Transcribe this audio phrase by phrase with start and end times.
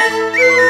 [0.00, 0.54] Música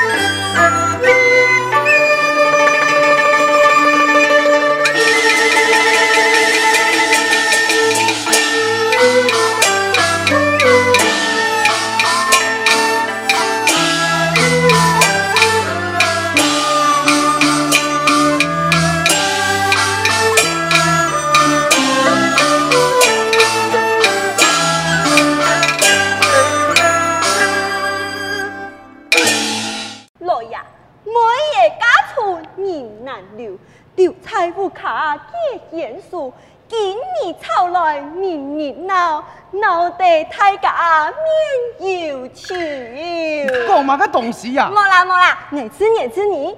[44.12, 44.68] 东西呀！
[44.70, 46.56] 莫啦莫啦，你吃你吃你。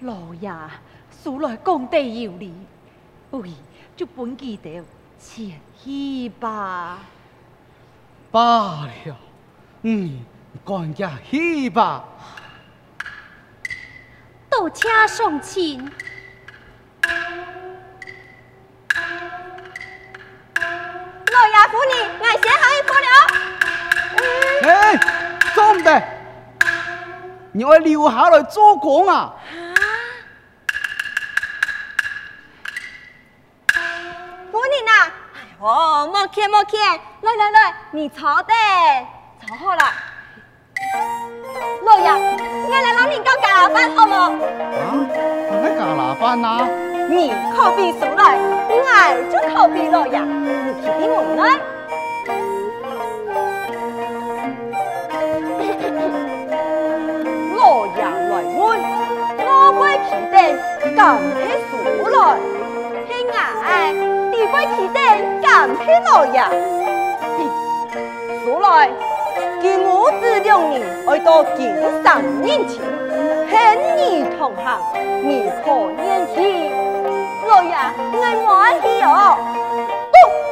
[0.00, 0.52] 老爷，
[1.10, 2.52] 素来讲得有理，
[3.30, 3.50] 喂，
[3.96, 4.82] 就本记得
[5.18, 6.98] 前去吧。
[8.30, 8.40] 罢
[8.86, 9.16] 了，
[9.82, 10.24] 嗯，
[10.64, 12.04] 赶紧去吧。
[14.48, 15.78] 到车送亲。
[21.32, 23.06] 老爷夫人，我先下去了。
[24.62, 24.96] 哎，
[25.54, 26.13] 走唔得。
[27.56, 29.32] 你要留下来做工啊！
[34.50, 35.06] 夫人啊，
[35.60, 36.76] 哦，莫客莫客，
[37.20, 38.52] 来来来，你坐的，
[39.46, 39.82] 坐好了。
[41.84, 44.12] 老爷，我来帮你搞加班好不？
[44.12, 44.90] 啊，
[45.62, 46.66] 咩加哪班呐？
[47.08, 48.36] 你靠边出来，
[48.68, 48.74] 我
[49.30, 51.73] 就靠边老爷，你去听我们。
[60.96, 62.16] 敢去数来，
[63.08, 63.36] 兄啊，
[64.30, 64.96] 地位起点
[65.42, 66.48] 敢去老呀？
[68.44, 68.88] 数来，
[69.60, 72.80] 今母子两人爱到金山迎亲，
[73.50, 74.78] 千里同行，
[75.22, 76.04] 你可愿
[76.38, 76.70] 意？
[77.48, 79.36] 老呀，我满意哦。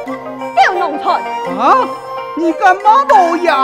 [0.05, 0.13] 不，
[0.55, 1.15] 叫农村。
[1.57, 1.87] 啊，
[2.35, 3.55] 你干嘛老呀？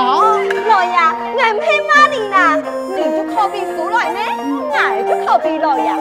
[0.67, 2.55] 老呀，我唔系骂你啦，
[2.95, 4.17] 你就靠边数来咩？
[4.71, 4.73] 我
[5.07, 5.97] 就靠边老呀。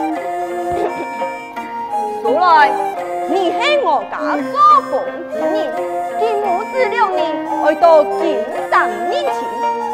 [2.21, 2.69] 数来，
[3.29, 4.15] 你系我家
[4.51, 4.53] 做
[4.91, 4.93] 工
[5.31, 5.55] 之人，
[6.19, 7.19] 见母子两人
[7.63, 8.17] 爱到金
[8.69, 9.37] 山迎亲，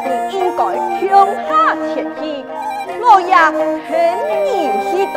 [0.04, 0.60] 你应该
[1.00, 1.08] 向
[1.46, 1.48] 下
[1.94, 2.20] 前去。
[2.98, 3.32] 我也
[3.86, 3.88] 劝
[4.44, 4.46] 你
[4.90, 5.16] 去动，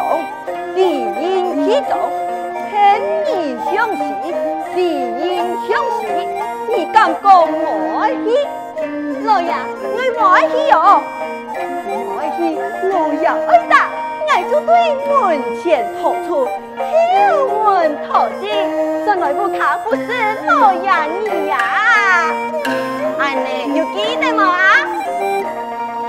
[0.76, 1.98] 理应去动；
[2.70, 2.72] 劝
[3.26, 3.28] 你
[3.66, 4.00] 向西，
[4.76, 4.78] 理
[5.20, 5.28] 应
[5.68, 6.02] 向西。
[6.70, 8.28] 你敢讲我爱去？
[9.26, 9.52] 我也
[10.18, 11.02] 我爱去哦，
[11.90, 12.40] 我爱去，
[12.92, 13.89] 我也爱打。
[14.42, 14.72] 我就对
[15.06, 17.68] 门前突出，敲门
[18.08, 18.50] 讨进，
[19.06, 20.02] 从来不卡不是
[20.48, 21.58] 老呀你呀，
[23.20, 24.88] 安尼有记得冇啊？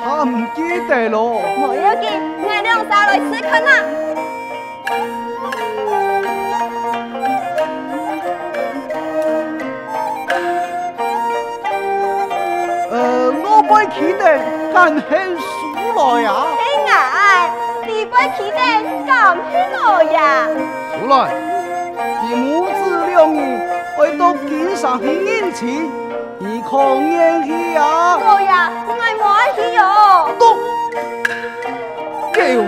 [0.05, 1.43] 他唔记得咯。
[1.59, 2.09] 冇要紧，
[2.41, 3.71] 我俩再来试看啦。
[12.93, 14.39] 呃，我不记得，
[14.73, 16.33] 但很熟了呀。
[19.37, 21.15] 出来，
[22.23, 23.39] 你母子两人
[23.97, 25.91] 会到金山去迎亲，
[26.39, 28.19] 你可愿意呀？
[28.19, 28.91] 我呀，我
[29.29, 29.81] 爱去哟。
[30.39, 30.43] 都，
[32.33, 32.65] 这样农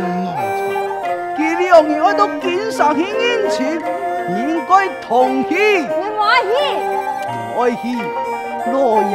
[0.56, 0.60] 村，
[1.36, 3.80] 佢两人会到金山去迎亲，
[4.28, 5.52] 应该同意。
[6.16, 6.54] 我爱去，
[7.58, 7.84] 爱去，
[8.72, 8.76] 老
[9.10, 9.12] 爷，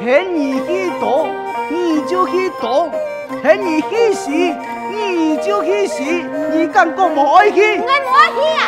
[0.00, 0.04] 喊
[0.34, 1.02] 你去读，
[1.70, 2.90] 你就去读，
[3.42, 4.30] 喊你去死。
[5.10, 7.78] 你就去死，你敢讲冇爱去？
[7.80, 7.88] 我冇
[8.18, 8.62] 爱去啊！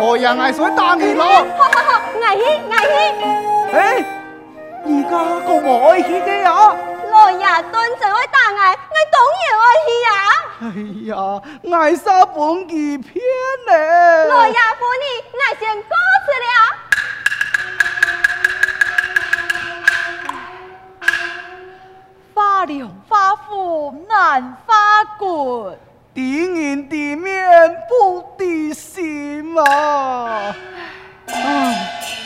[0.00, 1.24] 老杨爱说打你咯！
[1.24, 2.92] 好好好，爱去爱去。
[3.72, 4.04] 哎，
[4.84, 6.76] 你家讲冇爱去的呀？
[7.10, 10.10] 老杨端正爱打我，我当然爱去呀！
[10.62, 10.64] 哎
[11.08, 11.14] 呀，
[11.78, 12.36] 爱啥本
[12.68, 13.22] 几片
[13.66, 14.24] 呢？
[14.26, 16.79] 老杨夫人，我先告辞了。
[22.60, 25.72] 发粮发福难发骨，
[26.12, 30.54] 敌人的面不敌心啊！
[31.28, 32.19] 唉。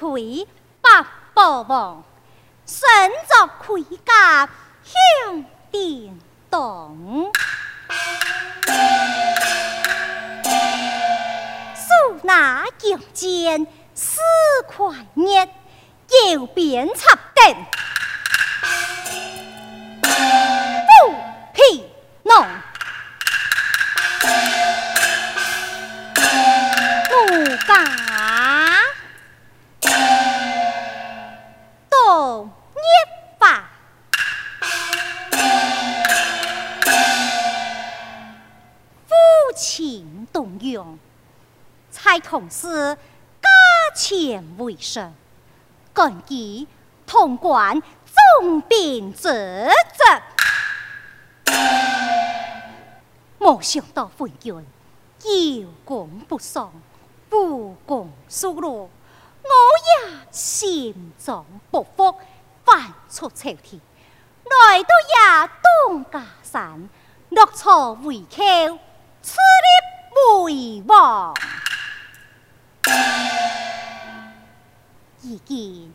[0.00, 0.48] 为
[0.80, 2.02] 八宝王，
[2.66, 2.86] 身
[3.28, 4.48] 着盔甲
[4.82, 7.30] 响叮当，
[11.74, 14.20] 手拿剑尖似
[14.66, 15.48] 块镊，
[16.32, 17.54] 右边插灯，
[20.02, 21.14] 虎
[21.52, 21.84] 皮
[22.22, 22.46] 囊。
[41.94, 42.96] 太同时
[43.40, 43.48] 加
[43.94, 45.14] 前为上，
[45.92, 46.66] 根据
[47.06, 47.80] 潼关
[48.40, 50.22] 总兵职责。
[53.38, 54.54] 没想到昏君
[55.22, 56.72] 有功不赏，
[57.28, 58.88] 不攻自落，
[59.42, 59.48] 我
[60.08, 62.14] 也心中不服，
[62.64, 63.80] 反出朝廷，
[64.44, 65.46] 来到呀
[65.86, 66.88] 东家山，
[67.30, 68.78] 落草为寇，
[69.22, 71.34] 赐立为王。
[75.22, 75.92] 已经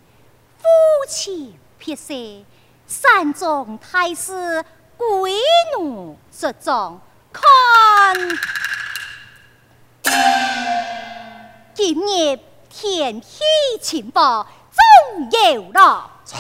[0.58, 0.66] 夫
[1.08, 2.14] 妻撇色，
[2.88, 4.64] 山中太师
[4.98, 5.34] 鬼
[5.78, 7.02] 怒之状，
[7.32, 8.16] 看
[11.74, 12.40] 今日
[12.70, 13.40] 天气
[13.82, 14.48] 晴报，
[15.14, 16.12] 终有了。
[16.24, 16.36] 菜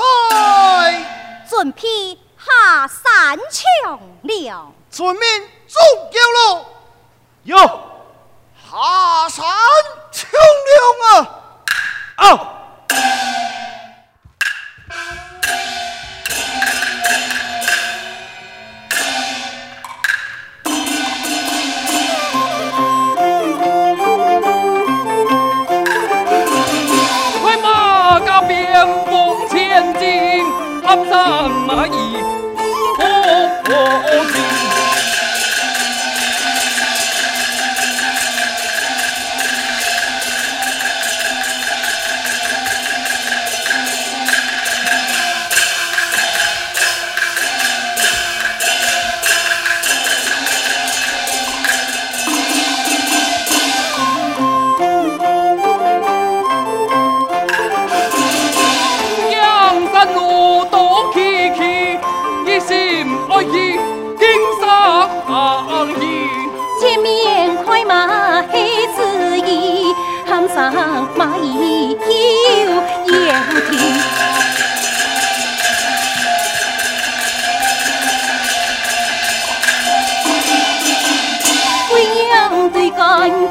[1.47, 4.73] 准批下山抢了。
[4.89, 5.21] 村民，
[5.67, 5.77] 终
[6.11, 6.19] 有
[6.55, 6.65] 了。
[7.43, 7.81] 哟，
[8.71, 9.45] 下山
[10.11, 11.45] 抢了
[12.15, 12.25] 啊！
[12.25, 12.55] 啊！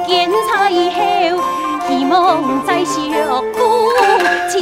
[0.07, 1.43] 见彩后，
[1.89, 3.11] 希望再续
[3.53, 3.91] 夫
[4.49, 4.61] 妻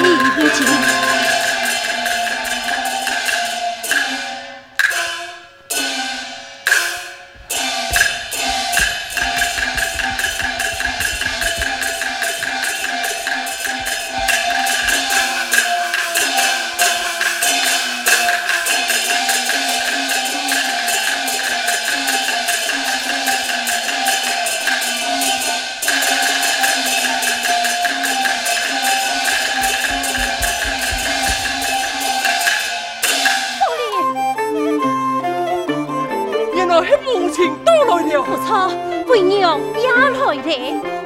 [0.54, 1.21] 情。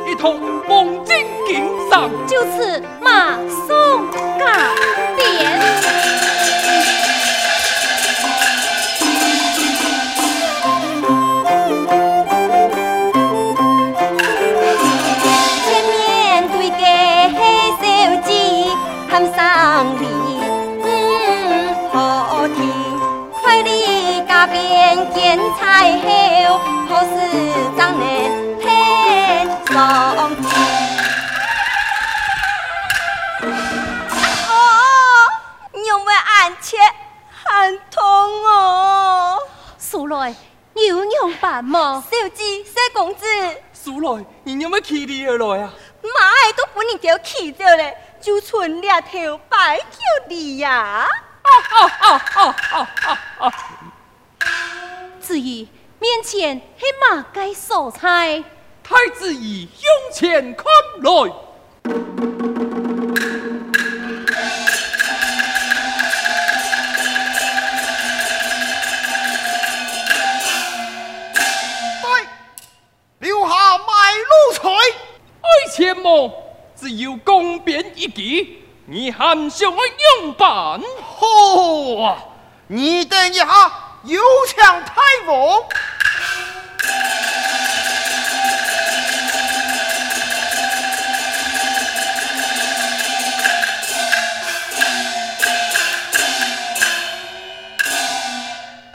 [0.06, 1.14] 一同梦境
[1.46, 4.74] 景上，就此马送嘎
[5.16, 6.25] 变。
[41.32, 43.24] 小姐，小公子。
[43.72, 45.72] 苏来，你有没有气你而来啊？
[46.02, 51.06] 妈的，都把你叫气着嘞，就剩两条白叫你呀！
[55.20, 55.66] 至于
[55.98, 58.44] 面前黑马该蔬菜。
[58.82, 60.64] 太子爷向前看
[61.02, 61.32] 来，
[75.76, 75.94] 下卖路财。
[75.94, 76.32] 爱妾么，
[76.74, 80.80] 只有公鞭一击，你还想我样板？
[81.02, 82.16] 好啊！
[82.68, 83.72] 你等一下，
[84.04, 84.94] 有抢太
[85.26, 85.64] 傅。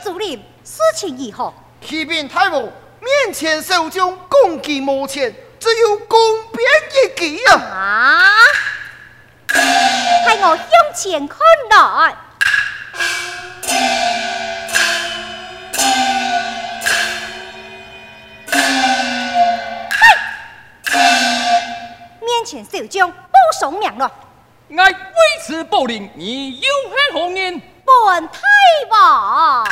[0.02, 0.30] 主任，
[0.64, 1.54] 事情如何？
[1.80, 2.60] 启禀太傅，
[3.00, 6.18] 面前受将共计无钱，只有公
[7.22, 7.54] 啊！
[7.72, 8.20] 啊！
[10.24, 11.38] 派我向前看
[11.70, 12.16] 来。
[22.20, 23.16] 面前受将不
[23.60, 24.10] 送命了。
[24.68, 24.92] 我为
[25.44, 26.68] 此报令，你有
[27.12, 27.60] 何何言？
[27.84, 28.40] 本太
[28.90, 29.64] 王，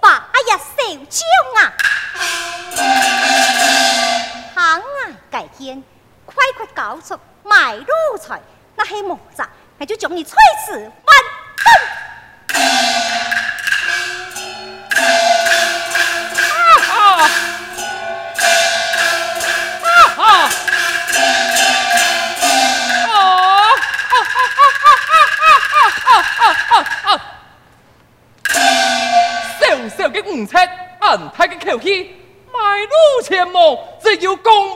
[0.00, 1.22] 法哎呀，小将
[1.56, 1.72] 啊！
[5.62, 5.80] 天
[6.26, 7.86] 快快交出买路
[8.20, 8.40] 财，
[8.74, 10.90] 那些莫杂，我就将你踹死万
[11.62, 11.72] 顿！
[16.42, 16.50] 啊
[20.18, 20.50] 啊啊！
[29.60, 30.56] 小小的五尺，
[30.98, 32.16] 安太的口气，
[32.52, 33.98] 卖路钱么？
[34.02, 34.71] 只有公